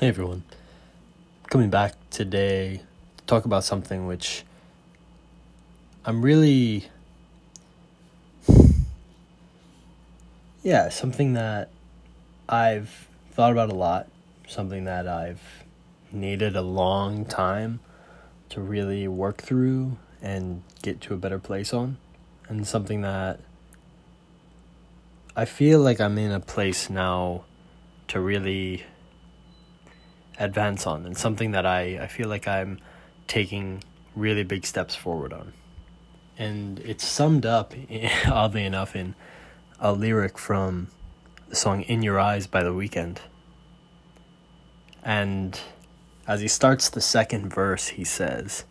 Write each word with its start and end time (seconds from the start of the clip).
Hey 0.00 0.08
everyone. 0.08 0.42
Coming 1.50 1.70
back 1.70 1.94
today 2.10 2.82
to 3.16 3.24
talk 3.26 3.44
about 3.44 3.62
something 3.62 4.08
which 4.08 4.42
I'm 6.04 6.20
really. 6.20 6.88
Yeah, 10.64 10.88
something 10.88 11.34
that 11.34 11.70
I've 12.48 13.06
thought 13.30 13.52
about 13.52 13.70
a 13.70 13.74
lot, 13.74 14.08
something 14.48 14.82
that 14.86 15.06
I've 15.06 15.62
needed 16.10 16.56
a 16.56 16.62
long 16.62 17.24
time 17.24 17.78
to 18.48 18.60
really 18.60 19.06
work 19.06 19.42
through 19.42 19.96
and 20.20 20.64
get 20.82 21.00
to 21.02 21.14
a 21.14 21.16
better 21.16 21.38
place 21.38 21.72
on, 21.72 21.98
and 22.48 22.66
something 22.66 23.02
that 23.02 23.38
I 25.36 25.44
feel 25.44 25.78
like 25.78 26.00
I'm 26.00 26.18
in 26.18 26.32
a 26.32 26.40
place 26.40 26.90
now 26.90 27.44
to 28.08 28.18
really 28.18 28.82
advance 30.38 30.86
on 30.86 31.06
and 31.06 31.16
something 31.16 31.52
that 31.52 31.66
I, 31.66 31.98
I 32.02 32.06
feel 32.06 32.28
like 32.28 32.48
I'm 32.48 32.80
taking 33.26 33.82
really 34.14 34.42
big 34.42 34.66
steps 34.66 34.94
forward 34.94 35.32
on. 35.32 35.52
And 36.36 36.80
it's 36.80 37.04
summed 37.04 37.46
up, 37.46 37.74
oddly 38.26 38.64
enough, 38.64 38.96
in 38.96 39.14
a 39.78 39.92
lyric 39.92 40.38
from 40.38 40.88
the 41.48 41.56
song 41.56 41.82
In 41.82 42.02
Your 42.02 42.18
Eyes 42.18 42.46
by 42.46 42.62
The 42.62 42.72
Weeknd. 42.72 43.18
And 45.02 45.60
as 46.26 46.40
he 46.40 46.48
starts 46.48 46.88
the 46.88 47.00
second 47.00 47.52
verse, 47.52 47.88
he 47.88 48.04
says, 48.04 48.64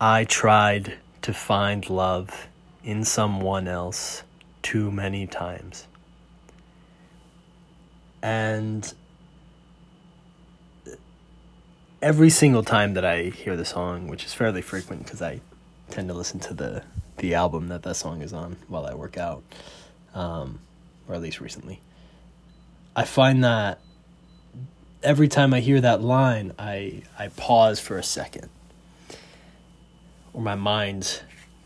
I 0.00 0.24
tried 0.24 0.98
to 1.22 1.32
find 1.32 1.88
love 1.88 2.48
in 2.82 3.04
someone 3.04 3.68
else 3.68 4.22
too 4.62 4.90
many 4.90 5.26
times. 5.26 5.86
And 8.22 8.92
every 12.02 12.30
single 12.30 12.62
time 12.62 12.94
that 12.94 13.04
I 13.04 13.24
hear 13.24 13.56
the 13.56 13.64
song, 13.64 14.08
which 14.08 14.24
is 14.24 14.32
fairly 14.32 14.62
frequent 14.62 15.04
because 15.04 15.20
I 15.20 15.40
tend 15.90 16.08
to 16.08 16.14
listen 16.14 16.40
to 16.40 16.54
the 16.54 16.84
the 17.18 17.34
album 17.34 17.68
that 17.68 17.82
that 17.82 17.96
song 17.96 18.22
is 18.22 18.32
on 18.32 18.56
while 18.66 18.86
I 18.86 18.94
work 18.94 19.18
out, 19.18 19.42
um, 20.14 20.60
or 21.06 21.14
at 21.14 21.20
least 21.20 21.40
recently, 21.40 21.80
I 22.96 23.04
find 23.04 23.44
that 23.44 23.80
every 25.02 25.28
time 25.28 25.52
I 25.52 25.60
hear 25.60 25.80
that 25.80 26.00
line, 26.00 26.52
I 26.58 27.02
I 27.18 27.28
pause 27.28 27.78
for 27.78 27.98
a 27.98 28.02
second, 28.02 28.48
or 30.32 30.40
my 30.40 30.54
mind 30.54 31.22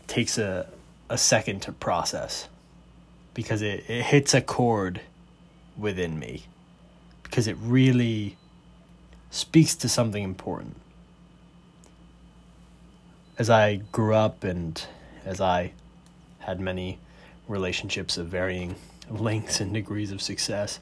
takes 0.07 0.37
a 0.37 0.67
a 1.09 1.17
second 1.17 1.61
to 1.61 1.71
process, 1.71 2.49
because 3.33 3.61
it, 3.61 3.89
it 3.89 4.03
hits 4.03 4.33
a 4.33 4.41
chord 4.41 5.01
within 5.77 6.19
me, 6.19 6.43
because 7.23 7.47
it 7.47 7.55
really 7.61 8.37
speaks 9.35 9.75
to 9.75 9.89
something 9.89 10.23
important. 10.23 10.77
As 13.37 13.49
I 13.49 13.81
grew 13.91 14.15
up 14.15 14.45
and 14.45 14.81
as 15.25 15.41
I 15.41 15.73
had 16.39 16.61
many 16.61 16.99
relationships 17.49 18.17
of 18.17 18.27
varying 18.27 18.75
lengths 19.09 19.59
and 19.59 19.73
degrees 19.73 20.13
of 20.13 20.21
success, 20.21 20.79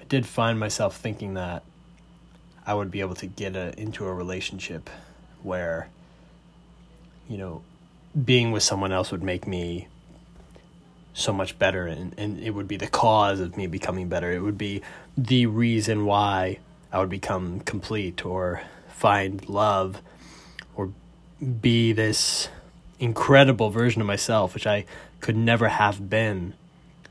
I 0.00 0.02
did 0.08 0.26
find 0.26 0.58
myself 0.58 0.96
thinking 0.96 1.34
that 1.34 1.62
I 2.66 2.74
would 2.74 2.90
be 2.90 3.00
able 3.00 3.14
to 3.14 3.26
get 3.26 3.54
a, 3.54 3.78
into 3.80 4.04
a 4.04 4.12
relationship 4.12 4.90
where, 5.44 5.88
you 7.28 7.38
know, 7.38 7.62
being 8.24 8.50
with 8.50 8.64
someone 8.64 8.90
else 8.90 9.12
would 9.12 9.22
make 9.22 9.46
me 9.46 9.86
so 11.16 11.32
much 11.32 11.58
better 11.58 11.86
and, 11.86 12.14
and 12.18 12.38
it 12.40 12.50
would 12.50 12.68
be 12.68 12.76
the 12.76 12.86
cause 12.86 13.40
of 13.40 13.56
me 13.56 13.66
becoming 13.66 14.06
better. 14.06 14.30
It 14.30 14.40
would 14.40 14.58
be 14.58 14.82
the 15.16 15.46
reason 15.46 16.04
why 16.04 16.58
I 16.92 17.00
would 17.00 17.08
become 17.08 17.60
complete 17.60 18.24
or 18.26 18.60
find 18.88 19.48
love 19.48 20.02
or 20.74 20.92
be 21.60 21.94
this 21.94 22.50
incredible 22.98 23.70
version 23.70 24.02
of 24.02 24.06
myself, 24.06 24.52
which 24.52 24.66
I 24.66 24.84
could 25.20 25.36
never 25.36 25.68
have 25.68 26.10
been 26.10 26.52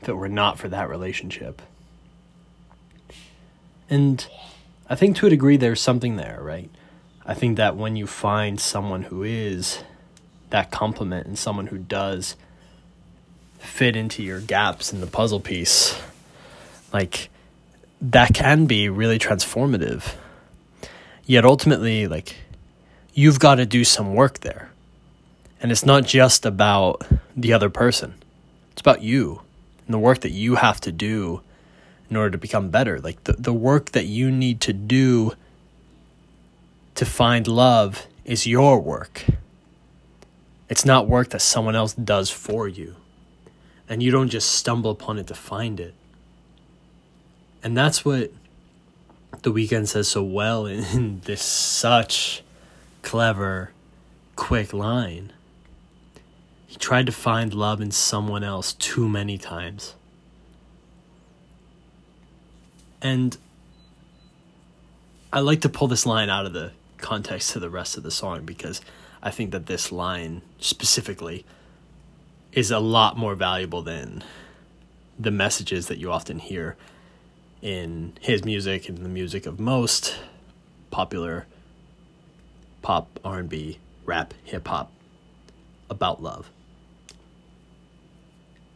if 0.00 0.08
it 0.08 0.14
were 0.14 0.28
not 0.28 0.56
for 0.56 0.68
that 0.68 0.88
relationship. 0.88 1.60
And 3.90 4.24
I 4.88 4.94
think 4.94 5.16
to 5.16 5.26
a 5.26 5.30
degree 5.30 5.56
there's 5.56 5.80
something 5.80 6.14
there, 6.14 6.38
right? 6.40 6.70
I 7.24 7.34
think 7.34 7.56
that 7.56 7.76
when 7.76 7.96
you 7.96 8.06
find 8.06 8.60
someone 8.60 9.02
who 9.02 9.24
is 9.24 9.82
that 10.50 10.70
complement 10.70 11.26
and 11.26 11.36
someone 11.36 11.66
who 11.66 11.78
does 11.78 12.36
fit 13.58 13.96
into 13.96 14.22
your 14.22 14.40
gaps 14.40 14.92
in 14.92 15.00
the 15.00 15.06
puzzle 15.06 15.40
piece, 15.40 15.98
like 16.92 17.28
that 18.00 18.34
can 18.34 18.66
be 18.66 18.88
really 18.88 19.18
transformative. 19.18 20.14
Yet 21.24 21.44
ultimately, 21.44 22.06
like 22.06 22.36
you've 23.14 23.40
got 23.40 23.56
to 23.56 23.66
do 23.66 23.84
some 23.84 24.14
work 24.14 24.40
there. 24.40 24.70
And 25.60 25.72
it's 25.72 25.86
not 25.86 26.04
just 26.04 26.44
about 26.44 27.06
the 27.34 27.52
other 27.52 27.70
person. 27.70 28.14
It's 28.72 28.80
about 28.80 29.02
you 29.02 29.40
and 29.86 29.94
the 29.94 29.98
work 29.98 30.20
that 30.20 30.32
you 30.32 30.56
have 30.56 30.80
to 30.82 30.92
do 30.92 31.40
in 32.10 32.16
order 32.16 32.30
to 32.30 32.38
become 32.38 32.70
better. 32.70 33.00
Like 33.00 33.24
the, 33.24 33.32
the 33.32 33.54
work 33.54 33.92
that 33.92 34.04
you 34.06 34.30
need 34.30 34.60
to 34.62 34.72
do 34.72 35.32
to 36.94 37.04
find 37.04 37.48
love 37.48 38.06
is 38.24 38.46
your 38.46 38.80
work. 38.80 39.24
It's 40.68 40.84
not 40.84 41.08
work 41.08 41.30
that 41.30 41.40
someone 41.40 41.74
else 41.74 41.94
does 41.94 42.30
for 42.30 42.68
you 42.68 42.96
and 43.88 44.02
you 44.02 44.10
don't 44.10 44.28
just 44.28 44.52
stumble 44.52 44.90
upon 44.90 45.18
it 45.18 45.26
to 45.28 45.34
find 45.34 45.80
it. 45.80 45.94
And 47.62 47.76
that's 47.76 48.04
what 48.04 48.32
the 49.42 49.52
Weeknd 49.52 49.88
says 49.88 50.08
so 50.08 50.22
well 50.22 50.66
in, 50.66 50.84
in 50.92 51.20
this 51.20 51.42
such 51.42 52.42
clever, 53.02 53.70
quick 54.34 54.72
line. 54.72 55.32
He 56.66 56.76
tried 56.76 57.06
to 57.06 57.12
find 57.12 57.54
love 57.54 57.80
in 57.80 57.90
someone 57.90 58.42
else 58.42 58.72
too 58.72 59.08
many 59.08 59.38
times. 59.38 59.94
And 63.00 63.36
I 65.32 65.40
like 65.40 65.60
to 65.60 65.68
pull 65.68 65.86
this 65.86 66.06
line 66.06 66.28
out 66.28 66.46
of 66.46 66.52
the 66.52 66.72
context 66.98 67.52
to 67.52 67.60
the 67.60 67.70
rest 67.70 67.96
of 67.96 68.02
the 68.02 68.10
song 68.10 68.44
because 68.44 68.80
I 69.22 69.30
think 69.30 69.50
that 69.52 69.66
this 69.66 69.92
line 69.92 70.42
specifically 70.58 71.44
is 72.56 72.70
a 72.70 72.80
lot 72.80 73.18
more 73.18 73.34
valuable 73.34 73.82
than 73.82 74.24
the 75.18 75.30
messages 75.30 75.88
that 75.88 75.98
you 75.98 76.10
often 76.10 76.38
hear 76.38 76.74
in 77.60 78.14
his 78.20 78.44
music 78.44 78.88
and 78.88 78.98
the 78.98 79.08
music 79.08 79.44
of 79.44 79.60
most 79.60 80.16
popular 80.90 81.46
pop, 82.80 83.20
R&B, 83.22 83.78
rap, 84.06 84.32
hip 84.42 84.66
hop 84.66 84.90
about 85.90 86.22
love. 86.22 86.50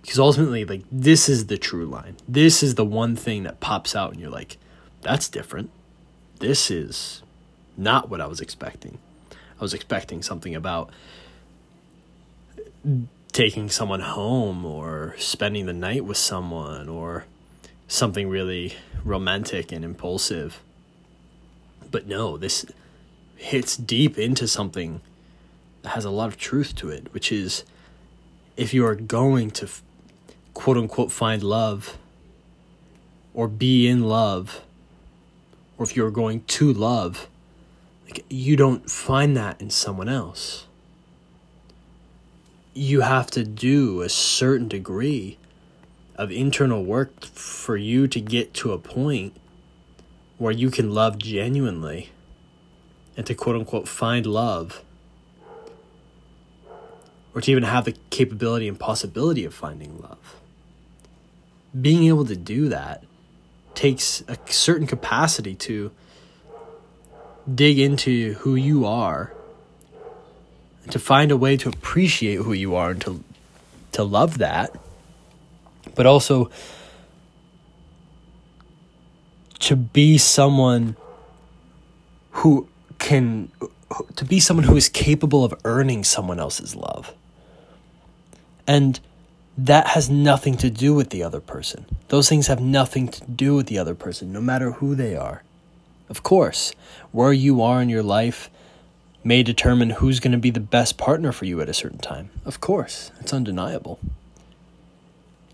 Because 0.02 0.18
ultimately 0.18 0.66
like 0.66 0.82
this 0.92 1.28
is 1.28 1.47
the 1.47 1.56
true 1.56 1.86
line. 1.86 2.16
This 2.28 2.62
is 2.62 2.74
the 2.74 2.84
one 2.84 3.16
thing 3.16 3.44
that 3.44 3.60
pops 3.60 3.97
out 3.97 4.12
and 4.12 4.20
you're 4.20 4.30
like 4.30 4.58
that's 5.00 5.28
different. 5.28 5.70
This 6.38 6.70
is 6.70 7.22
not 7.78 8.10
what 8.10 8.20
I 8.20 8.26
was 8.26 8.42
expecting. 8.42 8.98
I 9.30 9.62
was 9.62 9.72
expecting 9.72 10.22
something 10.22 10.54
about 10.54 10.91
taking 13.30 13.68
someone 13.68 14.00
home 14.00 14.64
or 14.64 15.14
spending 15.18 15.66
the 15.66 15.72
night 15.72 16.04
with 16.04 16.16
someone 16.16 16.88
or 16.88 17.24
something 17.86 18.28
really 18.28 18.74
romantic 19.04 19.72
and 19.72 19.84
impulsive. 19.84 20.62
But 21.91 22.06
no, 22.06 22.36
this 22.36 22.66
hits 23.36 23.76
deep 23.76 24.18
into 24.18 24.46
something 24.46 25.00
that 25.82 25.91
has 25.91 26.04
a 26.04 26.10
lot 26.10 26.28
of 26.28 26.36
truth 26.36 26.74
to 26.76 26.91
it, 26.91 27.12
which 27.12 27.32
is 27.32 27.64
if 28.56 28.74
you 28.74 28.84
are 28.84 28.94
going 28.94 29.50
to 29.52 29.68
quote 30.54 30.76
unquote 30.76 31.12
find 31.12 31.42
love 31.42 31.98
or 33.32 33.48
be 33.48 33.88
in 33.88 34.02
love, 34.02 34.62
or 35.78 35.84
if 35.84 35.97
you're 35.97 36.10
going 36.10 36.42
to 36.44 36.72
love, 36.72 37.28
like 38.04 38.24
you 38.28 38.56
don't 38.56 38.91
find 38.91 39.36
that 39.36 39.60
in 39.60 39.71
someone 39.71 40.09
else 40.09 40.66
you 42.75 43.01
have 43.01 43.31
to 43.33 43.45
do 43.45 44.03
a 44.03 44.09
certain 44.09 44.69
degree 44.69 45.39
of 46.17 46.31
internal 46.31 46.84
work 46.84 47.25
for 47.25 47.77
you 47.77 48.07
to 48.07 48.21
get 48.21 48.55
to 48.55 48.72
a 48.72 48.78
point 48.78 49.34
where 50.39 50.53
you 50.53 50.71
can 50.71 50.93
love 50.93 51.19
genuinely 51.19 52.11
and 53.17 53.27
to 53.27 53.34
quote 53.34 53.57
unquote 53.57 53.89
find 53.89 54.27
love 54.27 54.83
or 57.34 57.41
to 57.41 57.51
even 57.51 57.63
have 57.63 57.84
the 57.84 57.95
capability 58.11 58.69
and 58.69 58.78
possibility 58.78 59.45
of 59.45 59.55
finding 59.55 60.01
love. 60.01 60.37
Being 61.78 62.05
able 62.05 62.25
to 62.25 62.37
do 62.37 62.69
that 62.69 63.05
takes 63.75 64.22
a 64.28 64.37
certain 64.47 64.87
capacity 64.87 65.55
to 65.55 65.93
dig 67.53 67.78
into 67.78 68.34
who 68.34 68.55
you 68.55 68.84
are 68.84 69.33
to 70.91 70.98
find 70.98 71.31
a 71.31 71.37
way 71.37 71.57
to 71.57 71.69
appreciate 71.69 72.37
who 72.37 72.53
you 72.53 72.75
are 72.75 72.91
and 72.91 73.01
to 73.03 73.25
to 73.92 74.04
love 74.04 74.39
that 74.39 74.75
but 75.95 76.07
also 76.07 76.51
to 79.59 79.77
be 79.77 80.19
someone 80.19 80.97
who 82.31 82.69
can 82.98 83.51
to 84.16 84.25
be 84.25 84.41
someone 84.41 84.65
who 84.65 84.77
is 84.77 84.89
capable 84.89 85.45
of 85.45 85.54
earning 85.65 86.04
someone 86.04 86.39
else's 86.39 86.75
love. 86.75 87.13
And 88.66 89.01
that 89.59 89.89
has 89.89 90.09
nothing 90.09 90.57
to 90.59 90.71
do 90.71 90.95
with 90.95 91.10
the 91.10 91.22
other 91.22 91.41
person. 91.41 91.86
Those 92.09 92.28
things 92.28 92.47
have 92.47 92.60
nothing 92.60 93.09
to 93.09 93.25
do 93.25 93.54
with 93.54 93.66
the 93.66 93.78
other 93.78 93.95
person, 93.95 94.33
no 94.33 94.41
matter 94.41 94.72
who 94.72 94.95
they 94.95 95.16
are. 95.16 95.43
Of 96.09 96.22
course, 96.22 96.72
where 97.13 97.33
you 97.33 97.63
are 97.63 97.83
in 97.83 97.89
your 97.89 98.03
life 98.03 98.48
may 99.22 99.43
determine 99.43 99.91
who's 99.91 100.21
going 100.21 100.33
to 100.33 100.39
be 100.39 100.51
the 100.51 100.61
best 100.61 100.97
partner 100.97 101.33
for 101.33 101.45
you 101.45 101.61
at 101.61 101.69
a 101.69 101.75
certain 101.75 101.99
time. 101.99 102.31
Of 102.45 102.61
course, 102.61 103.11
it's 103.21 103.33
undeniable. 103.33 104.01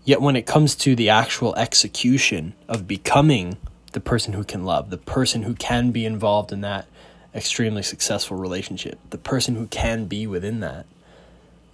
Yet 0.05 0.21
when 0.21 0.37
it 0.37 0.45
comes 0.45 0.73
to 0.75 0.95
the 0.95 1.09
actual 1.09 1.53
execution 1.55 2.53
of 2.69 2.87
becoming 2.87 3.57
the 3.91 3.99
person 3.99 4.33
who 4.33 4.43
can 4.43 4.63
love, 4.63 4.89
the 4.89 4.97
person 4.97 5.43
who 5.43 5.53
can 5.53 5.91
be 5.91 6.05
involved 6.05 6.51
in 6.51 6.61
that 6.61 6.87
extremely 7.35 7.83
successful 7.83 8.37
relationship, 8.37 8.99
the 9.09 9.17
person 9.17 9.55
who 9.55 9.67
can 9.67 10.05
be 10.05 10.25
within 10.25 10.61
that, 10.61 10.85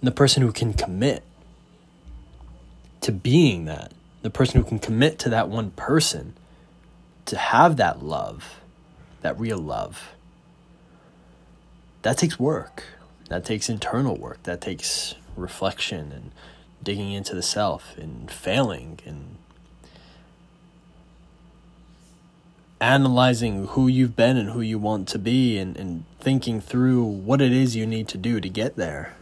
the 0.02 0.10
person 0.10 0.42
who 0.42 0.52
can 0.52 0.72
commit 0.72 1.22
to 3.00 3.12
being 3.12 3.66
that, 3.66 3.92
the 4.22 4.30
person 4.30 4.60
who 4.60 4.66
can 4.66 4.78
commit 4.78 5.18
to 5.20 5.28
that 5.28 5.48
one 5.48 5.70
person, 5.70 6.34
to 7.26 7.36
have 7.36 7.76
that 7.76 8.02
love, 8.02 8.60
that 9.20 9.38
real 9.38 9.58
love. 9.58 10.10
That 12.04 12.18
takes 12.18 12.38
work. 12.38 12.84
That 13.30 13.46
takes 13.46 13.70
internal 13.70 14.14
work. 14.14 14.42
That 14.42 14.60
takes 14.60 15.14
reflection 15.36 16.12
and 16.12 16.32
digging 16.82 17.12
into 17.12 17.34
the 17.34 17.42
self 17.42 17.96
and 17.96 18.30
failing 18.30 19.00
and 19.06 19.36
analyzing 22.78 23.68
who 23.68 23.88
you've 23.88 24.14
been 24.14 24.36
and 24.36 24.50
who 24.50 24.60
you 24.60 24.78
want 24.78 25.08
to 25.08 25.18
be 25.18 25.56
and, 25.56 25.78
and 25.78 26.04
thinking 26.20 26.60
through 26.60 27.02
what 27.02 27.40
it 27.40 27.52
is 27.52 27.74
you 27.74 27.86
need 27.86 28.06
to 28.08 28.18
do 28.18 28.38
to 28.38 28.50
get 28.50 28.76
there. 28.76 29.14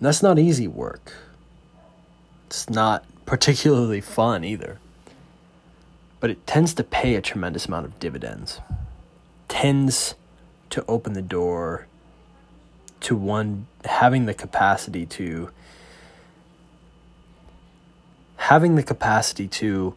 That's 0.00 0.22
not 0.22 0.38
easy 0.38 0.68
work. 0.68 1.14
It's 2.46 2.70
not 2.70 3.04
particularly 3.26 4.00
fun 4.00 4.44
either. 4.44 4.78
But 6.20 6.30
it 6.30 6.46
tends 6.46 6.74
to 6.74 6.84
pay 6.84 7.16
a 7.16 7.20
tremendous 7.20 7.66
amount 7.66 7.86
of 7.86 7.98
dividends. 7.98 8.60
Tends 9.48 10.14
to 10.72 10.84
open 10.88 11.12
the 11.12 11.22
door 11.22 11.86
to 13.00 13.14
one 13.14 13.66
having 13.84 14.26
the 14.26 14.34
capacity 14.34 15.04
to 15.04 15.50
having 18.36 18.74
the 18.74 18.82
capacity 18.82 19.46
to 19.46 19.94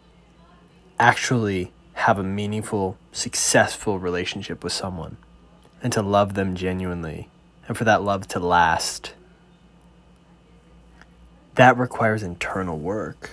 actually 0.99 1.71
have 1.93 2.19
a 2.19 2.23
meaningful, 2.23 2.97
successful 3.11 3.99
relationship 3.99 4.63
with 4.63 4.73
someone 4.73 5.15
and 5.81 5.93
to 5.93 6.01
love 6.01 6.33
them 6.33 6.55
genuinely 6.55 7.29
and 7.67 7.77
for 7.77 7.85
that 7.85 8.03
love 8.03 8.27
to 8.27 8.39
last. 8.39 9.13
That 11.55 11.77
requires 11.77 12.21
internal 12.21 12.77
work. 12.77 13.29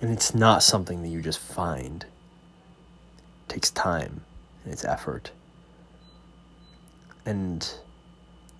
And 0.00 0.10
it's 0.10 0.34
not 0.34 0.62
something 0.62 1.02
that 1.02 1.08
you 1.08 1.20
just 1.20 1.40
find. 1.40 2.04
It 2.04 3.48
takes 3.48 3.70
time 3.70 4.22
and 4.64 4.72
it's 4.72 4.84
effort. 4.84 5.32
And 7.28 7.70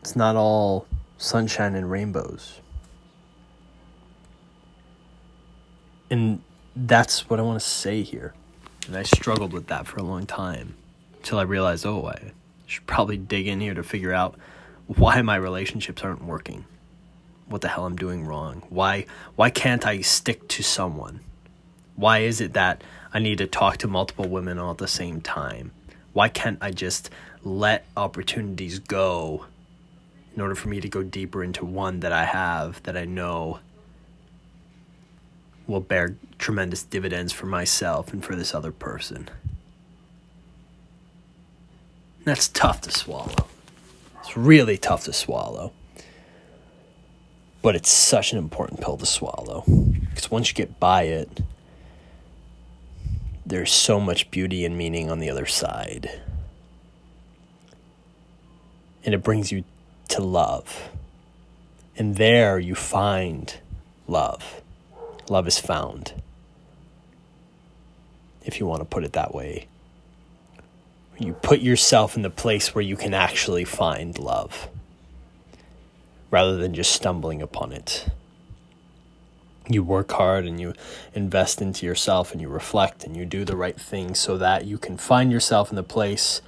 it's 0.03 0.15
not 0.15 0.37
all 0.37 0.87
sunshine 1.17 1.75
and 1.75 1.91
rainbows. 1.91 2.61
And 6.11 6.43
that's 6.77 7.31
what 7.31 7.41
I 7.41 7.43
want 7.45 7.59
to 7.59 7.67
say 7.67 8.03
here. 8.03 8.35
And 8.87 8.95
I 8.95 9.05
struggled 9.05 9.55
with 9.55 9.69
that 9.69 9.87
for 9.87 9.99
a 9.99 10.03
long 10.03 10.27
time 10.27 10.75
until 11.17 11.39
I 11.39 11.45
realized, 11.45 11.87
oh, 11.87 12.09
I 12.09 12.33
should 12.67 12.87
probably 12.87 13.17
dig 13.17 13.47
in 13.47 13.61
here 13.63 13.73
to 13.73 13.83
figure 13.83 14.13
out 14.13 14.39
why 14.87 15.23
my 15.23 15.37
relationships 15.37 16.03
aren't 16.03 16.25
working. 16.25 16.67
What 17.47 17.63
the 17.63 17.69
hell 17.69 17.87
I'm 17.87 17.97
doing 17.97 18.27
wrong? 18.27 18.65
Why 18.69 19.07
why 19.35 19.49
can't 19.49 19.87
I 19.87 20.03
stick 20.03 20.47
to 20.49 20.63
someone? 20.63 21.21
Why 21.97 22.19
is 22.19 22.43
it 22.43 22.53
that 22.53 22.85
I 23.15 23.19
need 23.19 23.39
to 23.39 23.47
talk 23.47 23.79
to 23.79 23.89
multiple 23.89 24.29
women 24.29 24.59
all 24.59 24.73
at 24.73 24.79
the 24.79 24.89
same 24.89 25.23
time? 25.23 25.73
Why 26.13 26.29
can't 26.29 26.59
I 26.61 26.71
just 26.71 27.09
let 27.45 27.87
opportunities 27.97 28.79
go 28.79 29.47
in 30.35 30.41
order 30.41 30.55
for 30.55 30.69
me 30.69 30.81
to 30.81 30.89
go 30.89 31.03
deeper 31.03 31.43
into 31.43 31.65
one 31.65 32.01
that 32.01 32.13
I 32.13 32.25
have 32.25 32.83
that 32.85 32.97
I 32.97 33.05
know 33.05 33.61
will 35.67 35.81
bear 35.81 36.17
tremendous 36.39 36.83
dividends 36.83 37.33
for 37.33 37.47
myself 37.47 38.13
and 38.13 38.25
for 38.25 38.35
this 38.35 38.55
other 38.55 38.73
person. 38.73 39.29
That's 42.25 42.49
tough 42.49 42.81
to 42.83 42.91
swallow. 42.91 43.47
It's 44.21 44.37
really 44.37 44.77
tough 44.77 45.05
to 45.05 45.13
swallow. 45.13 45.73
But 47.63 47.75
it's 47.75 47.91
such 47.91 48.33
an 48.33 48.39
important 48.39 48.81
pill 48.81 48.97
to 48.97 49.07
swallow. 49.07 49.65
Because 49.67 50.31
once 50.31 50.49
you 50.49 50.55
get 50.55 50.79
by 50.79 51.03
it, 51.03 51.41
there's 53.45 53.73
so 53.73 53.99
much 53.99 54.31
beauty 54.31 54.65
and 54.65 54.77
meaning 54.77 55.11
on 55.11 55.19
the 55.19 55.31
other 55.31 55.47
side. 55.47 56.21
And 59.09 59.15
it 59.15 59.23
brings 59.23 59.51
you 59.51 59.65
to 60.09 60.21
love. 60.21 60.91
And 61.97 62.17
there 62.17 62.59
you 62.59 62.75
find 62.75 63.57
love 64.07 64.61
love 65.31 65.49
is 65.49 65.59
found. 65.59 66.13
If 68.45 68.61
you 68.61 68.67
want 68.67 68.83
to 68.83 68.85
put 68.85 69.05
it 69.05 69.15
that 69.15 69.35
way. 69.35 69.67
You 71.19 71.33
put 71.33 71.61
yourself 71.61 72.17
in 72.17 72.23
the 72.23 72.29
place 72.29 72.75
where 72.75 72.85
you 72.85 72.99
can 72.99 73.15
actually 73.15 73.65
find 73.65 74.19
love 74.19 74.69
rather 76.31 76.59
than 76.59 76.75
just 76.75 76.93
stumbling 76.93 77.41
upon 77.41 77.73
it. 77.73 78.11
You 79.71 79.83
work 79.83 80.13
hard 80.13 80.45
and 80.45 80.61
you 80.61 80.75
invest 81.15 81.63
into 81.63 81.87
yourself 81.87 82.33
and 82.33 82.43
you 82.43 82.51
reflect 82.51 83.05
and 83.05 83.17
you 83.17 83.25
do 83.25 83.47
the 83.47 83.57
right 83.57 83.81
thing 83.81 84.15
so 84.15 84.37
that 84.37 84.67
you 84.67 84.77
can 84.77 84.99
find 84.99 85.33
yourself 85.33 85.71
in 85.71 85.77
the 85.77 85.83
place 85.83 86.43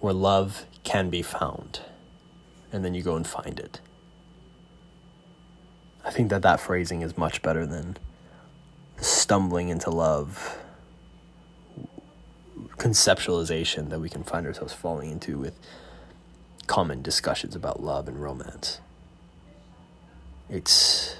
where 0.00 0.14
love 0.14 0.64
can 0.86 1.10
be 1.10 1.20
found. 1.20 1.80
And 2.72 2.84
then 2.84 2.94
you 2.94 3.02
go 3.02 3.16
and 3.16 3.26
find 3.26 3.58
it. 3.58 3.80
I 6.04 6.10
think 6.12 6.30
that 6.30 6.42
that 6.42 6.60
phrasing 6.60 7.02
is 7.02 7.18
much 7.18 7.42
better 7.42 7.66
than 7.66 7.96
stumbling 8.98 9.68
into 9.68 9.90
love 9.90 10.58
conceptualization 12.78 13.90
that 13.90 14.00
we 14.00 14.08
can 14.08 14.22
find 14.22 14.46
ourselves 14.46 14.72
falling 14.72 15.10
into 15.10 15.36
with 15.38 15.58
common 16.68 17.02
discussions 17.02 17.56
about 17.56 17.82
love 17.82 18.06
and 18.06 18.22
romance. 18.22 18.80
It's 20.48 21.16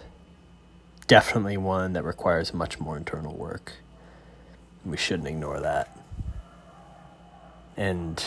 definitely 1.08 1.56
one 1.56 1.94
that 1.94 2.04
requires 2.04 2.54
much 2.54 2.78
more 2.78 2.96
internal 2.96 3.34
work. 3.34 3.72
We 4.84 4.96
shouldn't 4.96 5.28
ignore 5.28 5.58
that. 5.58 5.98
And 7.76 8.24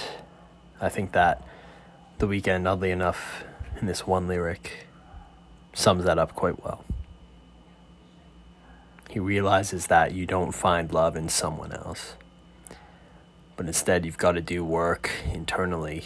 I 0.82 0.90
think 0.90 1.12
that 1.12 1.44
the 2.20 2.28
Weeknd, 2.28 2.70
oddly 2.70 2.92
enough, 2.92 3.44
in 3.80 3.88
this 3.88 4.08
one 4.08 4.28
lyric, 4.28 4.88
sums 5.74 6.06
that 6.06 6.18
up 6.18 6.36
quite 6.36 6.64
well. 6.64 6.86
He 9.10 9.20
realizes 9.20 9.88
that 9.88 10.14
you 10.14 10.26
don't 10.26 10.52
find 10.52 10.94
love 10.94 11.16
in 11.16 11.30
someone 11.30 11.72
else, 11.72 12.16
but 13.58 13.66
instead 13.66 14.06
you've 14.06 14.18
got 14.18 14.34
to 14.34 14.42
do 14.42 14.64
work 14.64 15.10
internally 15.34 16.06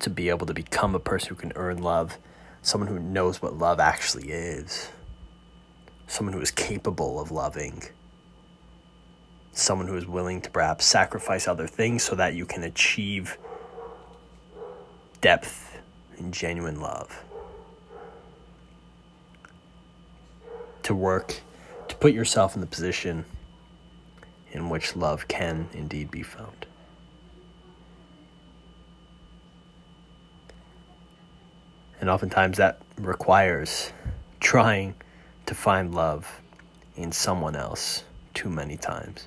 to 0.00 0.10
be 0.10 0.28
able 0.28 0.46
to 0.46 0.54
become 0.54 0.94
a 0.94 1.00
person 1.00 1.30
who 1.30 1.34
can 1.34 1.52
earn 1.54 1.82
love, 1.82 2.18
someone 2.60 2.88
who 2.88 2.98
knows 2.98 3.40
what 3.40 3.56
love 3.56 3.80
actually 3.80 4.32
is, 4.32 4.90
someone 6.06 6.34
who 6.34 6.40
is 6.40 6.50
capable 6.50 7.20
of 7.20 7.30
loving, 7.30 7.84
someone 9.54 9.88
who 9.88 9.96
is 9.96 10.06
willing 10.06 10.40
to 10.42 10.50
perhaps 10.50 10.84
sacrifice 10.84 11.48
other 11.48 11.66
things 11.66 12.02
so 12.02 12.14
that 12.16 12.34
you 12.34 12.44
can 12.44 12.62
achieve 12.64 13.38
depth 15.20 15.78
and 16.18 16.34
genuine 16.34 16.80
love. 16.80 17.24
to 20.84 20.94
work 20.94 21.40
to 21.88 21.96
put 21.96 22.12
yourself 22.12 22.54
in 22.54 22.60
the 22.60 22.66
position 22.66 23.24
in 24.52 24.68
which 24.68 24.94
love 24.94 25.26
can 25.26 25.68
indeed 25.72 26.10
be 26.10 26.22
found. 26.22 26.66
And 32.00 32.10
oftentimes 32.10 32.58
that 32.58 32.80
requires 32.98 33.92
trying 34.40 34.94
to 35.46 35.54
find 35.54 35.94
love 35.94 36.40
in 36.96 37.10
someone 37.10 37.56
else 37.56 38.04
too 38.34 38.50
many 38.50 38.76
times. 38.76 39.26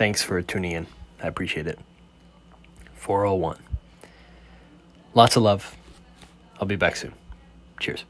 Thanks 0.00 0.22
for 0.22 0.40
tuning 0.40 0.72
in. 0.72 0.86
I 1.22 1.26
appreciate 1.26 1.66
it. 1.66 1.78
401. 2.94 3.58
Lots 5.12 5.36
of 5.36 5.42
love. 5.42 5.76
I'll 6.58 6.66
be 6.66 6.76
back 6.76 6.96
soon. 6.96 7.12
Cheers. 7.78 8.06